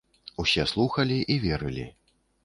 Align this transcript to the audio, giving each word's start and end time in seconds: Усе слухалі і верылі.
Усе 0.43 0.63
слухалі 0.71 1.17
і 1.33 1.35
верылі. 1.43 1.85